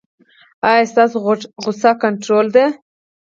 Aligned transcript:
ایا 0.69 0.83
ستاسو 0.91 1.17
غوسه 1.63 1.91
کنټرول 2.03 2.45
ده؟ 2.55 2.65